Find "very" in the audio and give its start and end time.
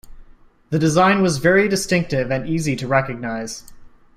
1.37-1.67